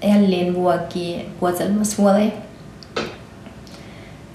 elinvuoki 0.00 1.28
vuoselmasvuoli. 1.40 2.32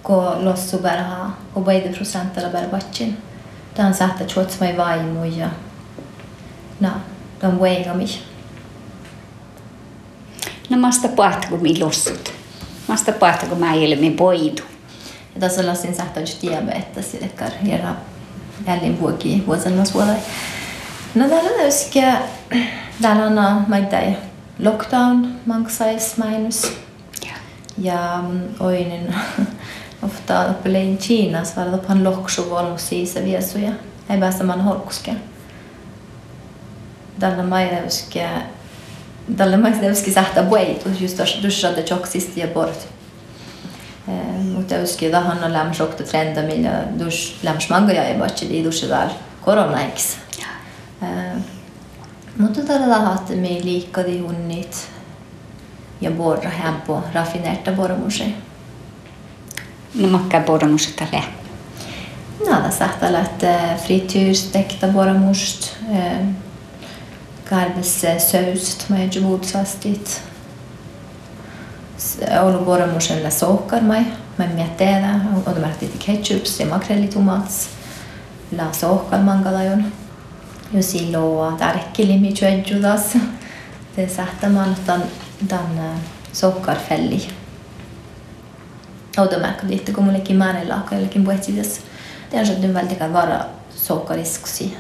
Ko 0.04 0.36
lossu 0.40 0.78
berha 0.78 1.32
och 1.54 1.64
beide 1.64 1.94
prosentilla 1.94 2.50
berbacin. 2.50 3.18
Dan 3.78 3.94
sähtä 3.94 4.24
chuotsmai 4.26 4.78
vaimu 4.78 5.24
na, 6.84 7.00
dan 7.42 7.60
weiga 7.60 7.94
mich. 7.94 8.22
No 10.70 10.78
masta 10.78 11.08
pahtako 11.08 11.58
mi 11.58 11.80
lossut. 11.80 12.34
Masta 12.88 13.12
pahtako 13.12 13.56
mä 13.56 13.74
ilmi 13.74 14.12
poidu. 14.12 14.64
Ja 15.36 15.40
tässä 15.40 15.68
lassin 15.68 15.96
sähtäjt 15.96 16.38
diabetes, 16.42 17.16
eli 17.16 17.32
kerran 17.66 17.98
elinvuoki 18.68 19.44
vuoselmasvuoli. 19.48 20.12
No 21.16 21.30
täällä 21.30 21.50
löysikä 21.58 22.18
täällä 23.02 23.26
on 23.26 23.66
maittai 23.68 24.18
lockdown 24.60 25.28
mangsais 25.46 26.18
mainus. 26.18 26.72
Ja 27.78 28.24
oinin 28.60 29.16
ofta 30.02 30.50
uppelein 30.50 30.98
Kiinas 30.98 31.58
var 31.58 31.72
det 31.72 31.88
på 31.88 31.92
en 31.94 32.04
loksu 32.04 32.50
volmus 32.50 32.90
siis 32.90 33.16
viesuja. 33.16 33.72
Ei 34.10 34.18
päästä 34.20 34.44
man 34.44 34.62
holkuske. 34.62 35.16
Dalmajevske 37.22 38.30
Dalmajevski 39.38 40.12
sahtapoi, 40.12 40.80
tuossa 40.84 41.04
just 41.04 41.18
tuossa 41.18 41.44
dushade 41.44 41.84
choksist 41.84 42.38
ja 42.38 42.48
bort. 42.48 42.88
Mutta 44.54 44.78
yski 44.78 45.12
vähän 45.12 45.44
on 45.44 45.54
lämsokta 45.54 46.04
trenda, 46.04 46.42
millä 46.42 46.84
dus 47.00 47.40
lämsmangoja 47.44 48.04
ei 48.04 48.20
vaikka 48.20 48.50
di 48.50 48.64
dushadal 48.64 49.10
koronaiksi. 49.42 50.18
Mutta 52.38 52.62
tällä 52.62 52.90
lahaatte 52.90 53.36
me 53.36 53.48
liikkadi 53.64 54.20
hunnit 54.20 54.88
ja 56.02 56.12
borra 56.12 56.50
hän 56.50 56.82
på 56.88 57.04
raffinerta 57.14 57.72
bormusi. 57.72 58.36
No 59.96 60.08
makka 60.08 60.40
bormusi 60.40 60.94
tälle. 60.94 61.24
No, 62.50 62.64
det 62.66 62.72
sagt 62.72 63.04
att 63.04 63.44
frityrstekta 63.86 64.88
bormust. 64.88 65.76
Eh, 65.92 66.26
kalbissöğüs 67.50 68.78
tutmaya 68.78 69.12
cumhurdu 69.12 69.46
vastit. 69.54 70.22
Onu 72.44 72.66
vuoron 72.66 72.90
musen 72.90 73.32
sohkarmai, 73.32 74.06
mä 74.38 74.46
en 74.46 74.52
miettä 74.52 74.78
tehdä, 74.78 75.20
on 75.46 75.62
märtit 75.62 76.04
ketchups 76.06 76.60
ja 76.60 76.66
makrelitumats, 76.66 77.68
la 78.58 78.74
sohkarmankalajon. 78.74 79.84
Jo 80.74 80.82
silloin 80.82 81.58
tärkkilimi 81.58 82.34
tjöntjudas, 82.34 83.18
det 83.98 84.10
sähtämään 84.10 84.76
tämän, 84.86 85.04
tämän 85.48 86.00
sohkarfälli. 86.34 87.28
Odo 89.18 89.40
märkad 89.40 89.70
jättekommunikin 89.70 90.38
määrän 90.38 90.70
laaka 90.70 90.96
jollekin 90.96 91.24
puhetsides. 91.24 91.82
Det 92.32 92.40
on 92.40 92.74
välttämättä 92.74 93.14
vara 93.14 93.40
sohkariskusi. 93.76 94.78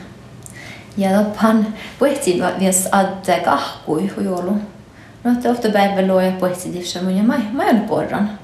Ja 0.97 1.17
loppan 1.17 1.67
puetsi 1.99 2.41
vies 2.59 2.87
ad 2.91 3.41
kahkui 3.43 4.07
hujoulu. 4.07 4.57
No, 5.23 5.31
että 5.31 5.49
ofta 5.49 5.69
päivällä 5.69 6.13
luoja 6.13 6.31
puetsi 6.31 6.83
mun 7.01 7.17
ja 7.17 7.23
mä, 7.23 7.39
mä 7.51 7.63
en 7.63 7.81
porran. 7.81 8.39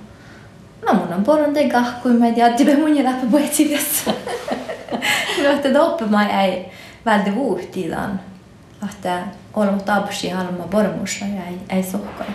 No 0.88 0.94
mun 0.94 1.13
on 1.13 1.24
porran 1.24 1.53
te 1.53 1.70
kahkui, 1.70 2.13
mä 2.13 2.27
en 2.27 2.36
tiedä, 2.36 2.56
että 2.56 2.77
mun 2.77 2.98
ja 2.98 3.03
läppä 3.03 3.27
puetsi 3.32 3.70
vies. 3.70 4.06
No, 5.44 5.50
että 5.50 5.74
doppe 5.74 6.06
mä 6.06 6.44
ei 6.44 6.72
väldigt 7.06 7.36
vuhtidan. 7.36 8.20
Että 8.84 9.24
olemme 9.53 9.82
tapusi 9.82 10.29
halma 10.29 10.63
pormussa 10.63 11.25
ja 11.25 11.46
ei, 11.46 11.77
ei 11.77 11.84
sohkara. 11.84 12.32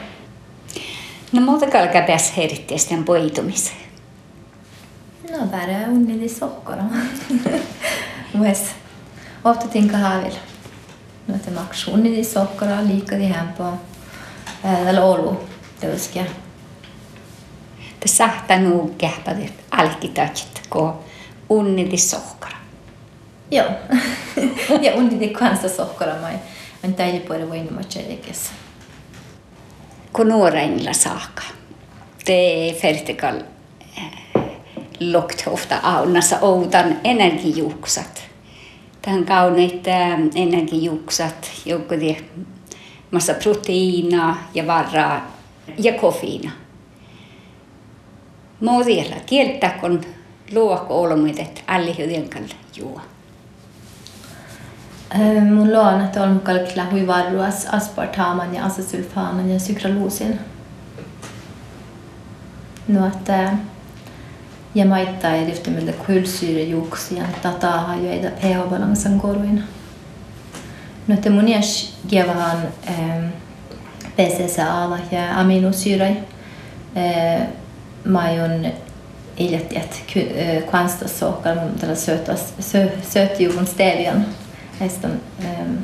No 1.33 1.41
muuta 1.41 1.67
kalkaa 1.67 2.03
tässä 2.03 2.35
heritteisten 2.37 3.05
poitumiseen. 3.05 3.85
No, 5.31 5.47
bara 5.47 5.79
onnelig 5.89 6.31
sohkara. 6.31 6.83
Myös 8.35 8.65
ofta 9.45 9.69
tänker 9.69 9.99
jag 9.99 10.21
väl 10.21 10.39
något 11.27 11.49
om 11.49 11.59
aktionen 11.59 12.15
i 12.15 12.25
socker 12.25 12.79
och 12.79 12.85
lika 12.85 13.17
de 13.17 13.27
här 13.27 13.53
på 13.57 13.79
eh, 14.63 14.89
eller 14.89 15.05
Oulu, 15.05 15.35
det 15.81 15.87
uskar 15.87 16.21
jag. 16.21 16.31
Det 17.99 18.09
sahtar 18.09 18.59
nog 18.59 18.95
kähpädet 18.99 19.53
alkitajt, 19.69 20.69
kun 20.69 20.93
unniti 21.49 21.99
sohkara. 21.99 22.55
Joo. 23.51 23.67
ja 24.83 24.93
unniti 24.97 25.35
kanssa 25.35 25.69
ju 25.69 26.21
mä 26.21 26.39
en 26.83 26.95
täydy 26.95 27.21
puolella 27.21 27.47
voinut 27.47 27.71
matchajekes. 27.71 28.53
Kun 30.13 30.29
nuorenilla 30.29 30.93
saakka. 30.93 31.43
Det 32.27 32.79
vertikal 32.83 33.43
eh, 33.97 34.43
lukt 34.99 35.47
ofta 35.47 35.77
aunassa 35.83 36.39
outan 36.43 36.97
energijuksat. 37.05 38.24
Tämän 39.05 39.25
kauneit 39.25 39.85
energijuuksat, 40.35 41.51
joku 41.67 41.95
massa 43.11 43.35
proteiina 43.35 44.37
ja 44.55 44.67
varraa 44.67 45.37
ja 45.79 45.93
kofiina. 45.93 46.51
Muodilla 48.61 49.17
kieltä 49.27 49.69
kun 49.69 50.01
luokko 50.53 51.01
olmuitet 51.01 51.65
alli 51.67 51.99
hyvin 51.99 52.31
juo. 52.77 53.01
Mun 55.55 55.73
luon, 55.73 56.01
että 56.01 56.23
on 56.23 56.41
kalkla 56.41 56.85
huivarruas 56.91 57.67
aspartaman 57.67 58.55
ja 58.55 58.65
asesulfanan 58.65 59.51
ja 59.51 59.61
sukralusin. 59.61 60.39
No, 62.89 63.07
että 63.07 63.53
jamaittain 64.75 65.47
ryhtymillä 65.47 65.93
kylsyyrejuksia 65.93 67.25
tataa 67.43 67.97
ja 67.97 68.13
etä 68.13 68.31
pH-balansan 68.31 69.21
koruin. 69.21 69.65
No 71.09 71.17
te 71.17 71.31
mun 71.31 71.49
jäs 71.49 71.97
kievahan 72.09 72.59
ähm, 72.89 73.27
PCCA 74.17 74.99
ja 75.11 75.41
aminosyyrei. 75.41 76.17
Äh, 76.97 77.47
Majun 78.05 78.73
iljettiet 79.37 80.05
äh, 80.17 80.71
kvanstasohkar 80.71 81.55
mun 81.55 81.75
tällä 81.81 81.95
söötjuvun 83.03 83.67
stevian. 83.67 84.27
Näistä 84.81 85.09
ähm, 85.45 85.75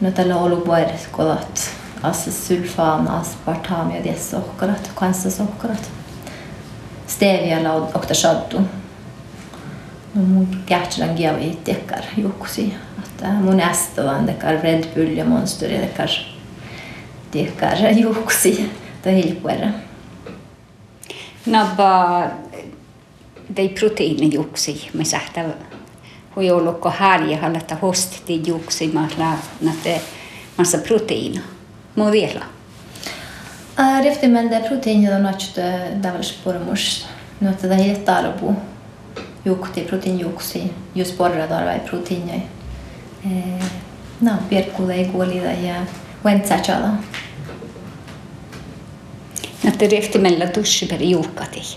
no 0.00 0.10
tällä 0.10 0.36
olupuedet 0.36 1.08
kolat. 1.12 1.70
Assulfaan, 2.02 3.08
aspartam 3.08 3.90
ja 3.90 4.04
diessohkarat, 4.04 4.90
kvanstasohkarat. 4.98 6.01
Stevialla 7.12 7.72
octashaddu. 7.72 8.60
No 10.14 10.22
mun 10.22 10.48
kähtsän 10.66 11.14
kiavi 11.14 11.58
tekkar 11.64 12.02
juksi. 12.16 12.74
Että 13.04 13.28
mun 13.28 13.60
ästävän 13.60 14.26
tekkar 14.26 14.54
Red 14.62 14.84
Bull 14.94 15.16
ja 15.16 15.24
Monster 15.24 15.70
ja 15.70 15.80
tekkar 15.80 16.08
tekkar 17.30 17.76
juksi. 17.96 18.70
Tai 19.02 19.14
hilkuera. 19.14 19.68
Nabba 21.46 22.22
dei 23.56 23.68
proteiini 23.68 24.34
juksi, 24.34 24.90
me 24.94 25.04
sähtä 25.04 25.42
hui 25.42 25.54
huijolukko 26.36 26.90
harja 26.90 27.38
hallata 27.38 27.76
hosti 27.82 28.42
juksi, 28.46 28.90
ma 28.92 29.08
la 29.18 29.32
nate 29.60 30.00
massa 30.58 30.78
proteiina. 30.78 31.40
Mun 31.96 32.12
vielä. 32.12 32.44
riktig 34.04 34.30
mengde 34.30 34.60
protein 34.68 35.04
i 35.04 35.10
det 35.10 35.20
nattkjøttet. 35.22 35.96
Det 36.02 36.10
er 36.10 36.16
vel 36.16 36.26
sporemors. 36.26 36.88
Nå 37.40 37.50
er 37.50 37.60
det 37.62 37.78
lettere 37.80 38.32
å 38.32 38.38
bo. 38.40 38.54
Jukti, 39.44 39.82
protein 39.88 40.20
juksi, 40.22 40.64
jo 40.94 41.04
sporre 41.06 41.48
der 41.50 41.66
vei 41.66 41.78
protein 41.88 42.28
i. 42.30 42.42
Nå, 44.22 44.36
bjerkule 44.50 45.00
i 45.02 45.08
går 45.10 45.26
lida 45.32 45.54
i 45.58 45.72
ventsetja 46.22 46.78
da. 46.82 46.92
Nå 49.62 49.70
er 49.70 49.78
det 49.78 49.90
riktig 49.94 50.22
mengde 50.22 50.50
dusje 50.54 50.86
per 50.90 51.02
jukka 51.02 51.48
til. 51.54 51.74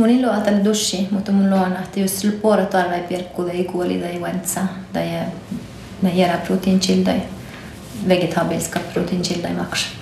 Mun 0.00 0.10
ilo 0.10 0.30
atal 0.32 0.62
dushi, 0.64 1.08
mutta 1.10 1.32
mun 1.32 1.50
luona, 1.50 1.82
että 1.82 2.00
jos 2.00 2.26
puolet 2.42 2.70
tarvii 2.70 3.02
pirkkuja, 3.08 3.52
ei 3.52 3.64
kuoli 3.64 3.98
tai 4.00 4.22
ventsa, 4.22 4.60
tai 4.92 5.26
ne 6.02 6.10
jäädä 6.14 6.38
proteiinchildai, 6.46 7.22
vegetabilska 8.08 8.80
proteiinchildai 8.92 9.52
maksaa. 9.52 9.99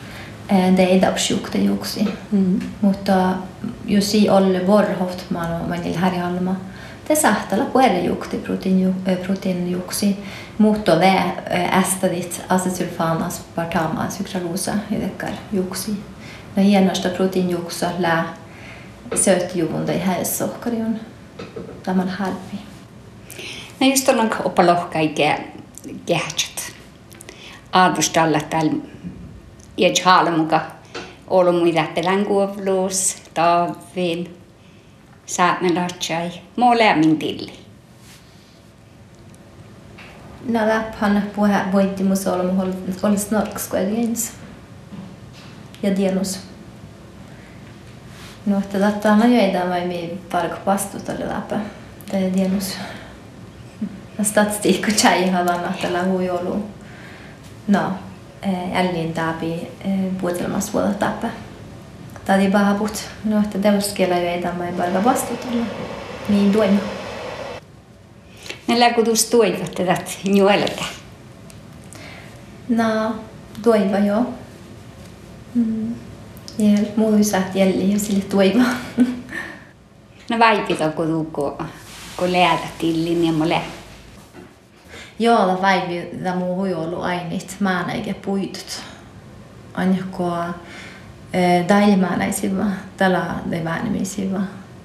tehdä 0.76 1.12
suhte 1.16 1.58
juoksi. 1.58 2.08
Mm. 2.32 2.60
Mutta 2.80 3.12
mm, 3.62 3.70
jos 3.86 4.14
ei 4.14 4.30
ole 4.30 4.66
vorhohtmano 4.66 5.58
manil 5.68 5.94
härihalma, 5.96 6.56
te 7.08 7.14
sahtala 7.14 7.64
kuere 7.64 8.00
juokti 8.00 8.36
protein 9.26 9.70
juoksi. 9.70 10.06
Eh, 10.08 10.16
Mutta 10.58 11.00
ve 11.00 11.22
eh, 11.50 11.78
ästadit 11.78 12.42
asetylfanas 12.48 13.40
partamaan 13.54 14.12
sykraluusa 14.12 14.72
ydekkar 14.96 15.30
juoksi. 15.52 16.02
No 16.56 16.62
hienosta 16.62 17.08
protein 17.08 17.50
juoksa 17.50 17.90
lää 17.98 18.34
sötjuvunda 19.14 19.92
i 19.92 19.98
häissohkarion. 19.98 21.00
Tämä 21.82 22.02
on 22.02 22.08
harvi. 22.08 22.58
No 23.80 23.86
just 23.86 24.08
on 24.08 24.30
oppalohka 24.44 24.98
ikä 24.98 25.38
kehtsät. 26.06 26.72
Aadustalla 27.72 28.40
täällä 28.40 28.72
ja 29.78 29.90
chalmuka 29.90 30.60
olumui 31.28 31.72
täppelän 31.72 32.24
kuovluus, 32.24 33.16
taavin, 33.34 34.36
saatne 35.26 35.74
latsai, 35.74 36.30
molemmin 36.56 37.18
tilli. 37.18 37.52
No 40.48 40.68
läphän 40.68 41.30
puhe 41.36 41.60
voitti 41.72 42.04
mus 42.04 42.26
olmu 42.26 42.62
oli 43.02 43.18
snorks 43.18 43.68
kuitenkin. 43.68 44.16
Ja 45.82 45.96
dienus. 45.96 46.40
No, 48.46 48.58
että 48.58 48.78
tätä 48.78 49.12
on 49.12 49.22
ajoita 49.22 49.66
mai 49.66 49.86
mi 49.86 50.20
park 50.32 50.52
tälle 51.04 51.28
läpä. 51.28 51.56
Det 52.12 52.34
dienus. 52.34 52.76
Statistiikka 54.22 54.90
chai 54.90 55.30
halan 55.30 55.64
että 55.64 55.92
la 55.92 56.04
huijolu. 56.04 56.64
No, 57.68 57.92
älliin 58.74 59.14
taapi 59.14 59.68
puutelmas 60.20 60.74
vuoda 60.74 60.88
tapa. 60.88 61.28
Tadi 62.24 62.50
bahabut, 62.50 63.08
no 63.24 63.40
että 63.40 63.58
teuskella 63.58 64.16
jo 64.16 64.28
ei 64.28 64.42
tämä 64.42 64.66
ei 64.66 64.72
parka 64.72 65.04
vastuutella. 65.04 65.66
Niin 66.28 66.52
tuin. 66.52 66.80
Näillä 68.66 68.90
kutus 68.90 69.24
tuivat 69.24 69.74
tätä 69.74 69.96
juolta. 70.24 70.84
No, 72.68 73.14
tuiva 73.62 73.98
joo. 73.98 74.26
Mm. 75.54 75.94
Ja 76.58 76.78
muisat 76.96 77.54
jälli 77.54 77.92
ja 77.92 77.98
sille 77.98 78.24
tuiva. 78.24 78.64
no 80.30 80.38
vaipita 80.38 80.88
kun 80.88 81.32
kun 82.16 82.32
läätä 82.32 82.66
tillin 82.78 83.24
ja 83.24 83.32
mulle 83.32 83.60
Joo, 85.18 85.48
da 85.48 85.62
vaivi 85.62 86.10
da 86.24 86.34
mu 86.34 86.54
huijolu 86.54 87.00
ainit 87.00 87.56
määnäike 87.60 88.14
puitut. 88.14 88.82
Anjako 89.74 90.32
dailmäänäisiva, 91.68 92.64
tällä 92.96 93.34
de 93.50 93.64
väänimisiva. 93.64 94.40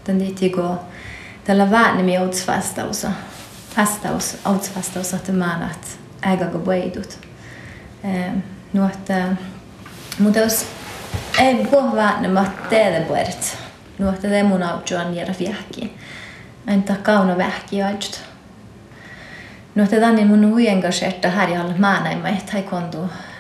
Den 0.08 0.20
diitigo 0.20 0.80
tällä 1.44 1.72
väänimi 1.72 2.18
outsvastausa. 2.18 3.12
Fastaus, 3.76 4.38
outsvastaus, 4.46 5.14
että 5.14 5.32
määnät 5.32 5.98
äigaga 6.22 6.60
puidut. 6.60 7.18
No, 8.74 8.86
että 8.86 9.28
mutta 10.20 10.40
jos 10.40 10.66
Ei 11.40 11.66
puhua 11.72 12.12
nämä 12.20 12.46
teille 12.70 13.00
puhuet. 13.00 13.58
Nuotta 14.00 14.28
te 14.28 14.44
mun 14.44 14.64
autjuan 14.64 15.16
jäädä 15.16 15.34
fiäkki. 15.34 15.98
Entä 16.68 16.96
kauna 17.04 17.38
vähki 17.38 17.84
ajut. 19.76 19.92
Nuotta 19.92 19.96
tänne 19.96 20.26
mun 20.26 20.52
huiengaserta 20.52 21.30
härjalla 21.30 21.74
määnäimä, 21.78 22.30
että 22.30 22.58
ei 22.58 22.64
kontu 22.64 22.98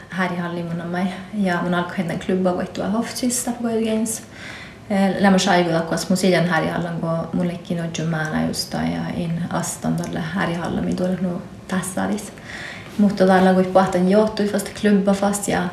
härjalla 0.10 0.64
mun 0.64 0.92
mai. 0.92 1.06
Ja 1.34 1.62
mun 1.62 1.74
alkoi 1.74 1.98
hendan 1.98 2.20
klubba 2.20 2.56
voittua 2.56 2.88
hoftista 2.88 3.52
på 3.52 3.68
Games. 3.68 4.24
Lämmä 5.20 5.38
saikulla, 5.38 5.82
koska 5.82 6.10
mun 6.10 6.18
siljan 6.18 6.48
härjalla, 6.48 6.90
kun 6.90 7.28
mullekin 7.34 7.82
on 7.82 7.90
jo 8.00 8.06
määnä 8.06 8.48
just 8.48 8.74
ja 8.74 9.14
in 9.18 9.42
astandalle 9.50 10.20
härjalla, 10.20 10.82
min 10.82 10.96
tuolla 10.96 11.18
nu 11.22 11.42
tässä 11.68 12.04
olisi. 12.04 12.32
Mutta 12.98 13.28
täällä 13.28 13.54
kun 13.54 13.66
pahtan 13.66 14.10
johtui 14.10 14.54
vasta 14.54 14.70
klubba 14.82 15.14
fast 15.14 15.48
ja 15.48 15.64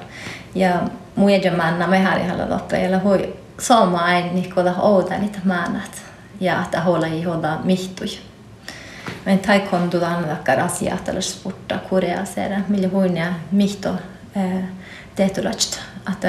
ja 0.55 0.83
muiden 1.16 1.57
manna 1.57 1.87
me 1.87 1.99
härjalla 1.99 2.51
loppujen 2.51 2.90
ja 2.90 2.99
hui 2.99 3.37
sama 3.61 4.12
en 4.12 4.35
niin 4.35 4.55
ouda 4.81 5.18
niitä 5.18 5.38
määnät 5.44 6.03
ja 6.40 6.62
että 6.62 6.81
hålla 6.81 7.07
i 7.07 7.23
hålla 7.23 7.61
mihtui. 7.64 8.30
Men 9.25 9.39
tai 9.39 9.61
kondu 9.61 10.01
dan 10.01 10.25
takkar 10.25 10.61
asiat 10.61 11.09
eller 11.09 11.21
sporta 11.21 11.79
Korea 11.91 12.25
ser 12.25 12.61
millä 12.69 12.89
huinia 12.89 13.35
mihto 13.53 13.95
eh, 14.37 14.65
tehtulast 15.15 15.81
att 16.05 16.25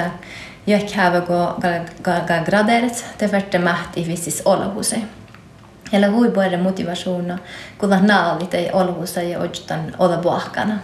jag 0.65 0.79
häve 0.79 1.19
gå 1.19 1.59
ga 2.03 2.43
graderet 2.45 3.05
det 3.19 3.27
värte 3.27 3.59
mätt 3.59 3.97
i 3.97 4.03
vissis 4.03 4.41
olohuse. 4.45 5.01
Eller 5.91 6.09
hui 6.09 6.29
både 6.29 6.57
motivation 6.57 7.37
kun 7.77 7.89
naalit 7.89 8.53
ei 8.53 8.71
olohuse 8.73 9.23
ja 9.23 9.39
ojtan 9.39 9.95
olla 9.97 10.17
buahkana. 10.17 10.79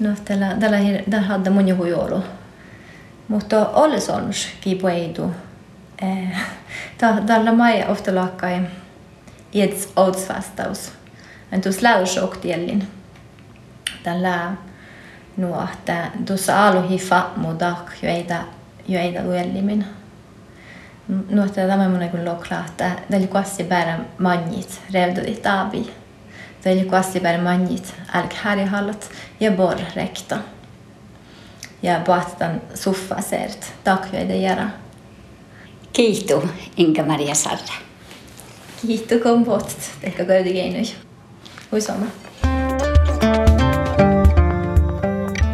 No, 0.00 0.10
tällä, 0.24 0.56
tällä, 0.60 0.78
tällä 1.10 1.26
hade 1.26 1.50
mun 1.50 1.68
jo 1.68 1.76
huijolu. 1.76 2.22
Mutta 3.28 3.68
olesons 3.68 4.48
kipueidu. 4.60 5.30
Eh, 6.02 6.36
tällä 7.26 7.52
mai 7.52 7.84
ofta 7.88 8.14
lakkai 8.14 8.60
ieds 9.54 9.88
outsvastaus. 9.96 10.92
En 11.52 11.60
tuossa 11.60 11.82
läusoktiellin. 11.82 12.88
Tällä 14.02 14.52
nuo, 15.36 15.68
että 15.72 16.10
tuossa 16.26 16.66
aluhi 16.68 16.98
fammu 16.98 17.48
dak 17.58 17.92
joita 18.02 18.36
joita 18.88 19.22
luellimin. 19.22 19.84
Että 21.46 21.66
tämä 21.66 21.88
mun 21.88 22.08
kun 22.10 22.24
lokla, 22.24 22.64
että 22.66 22.90
tällä 23.10 23.26
kuassi 23.26 23.64
bära 23.64 23.98
manjit, 24.18 24.80
revdodit 24.92 25.46
abi. 25.46 25.90
Tällä 26.62 26.84
kuassi 26.84 27.20
bära 27.20 27.42
manjit, 27.42 27.94
älk 28.14 28.32
harjahallat 28.32 29.10
ja 29.40 29.50
borrekta. 29.50 30.36
Ja 31.82 32.00
bahtan 32.06 32.60
suffasert, 32.74 33.72
takjoida 33.84 34.34
jara. 34.34 34.66
Kiitos, 35.92 36.44
Inga-Maria 36.76 37.34
Sarra. 37.34 37.91
Hit 38.82 39.12
och 39.12 39.22
kompott. 39.22 39.76
Tänk 40.00 40.20
att 40.20 40.26
gå 40.26 40.34
ut 40.34 40.46
i 40.46 40.50
grejer 40.50 40.72
nu. 40.72 40.84
Och 41.70 41.78
i 41.78 41.80
sommar. 41.80 42.08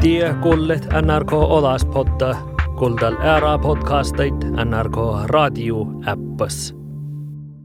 Tie 0.02 0.34
kullet 0.42 1.04
NRK 1.04 1.32
Olas 1.32 1.84
podda, 1.84 2.36
kuldal 2.78 3.14
ära 3.22 3.58
podcastit 3.58 4.44
NRK 4.44 4.96
Radio 5.30 6.02
äppäs. 6.02 6.77